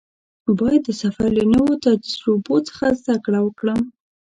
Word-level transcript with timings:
باید 0.59 0.81
د 0.85 0.89
سفر 1.01 1.27
له 1.37 1.43
نویو 1.53 1.81
تجربو 1.85 2.55
څخه 2.67 2.85
زده 3.01 3.15
کړه 3.25 3.39
وکړم. 3.43 3.79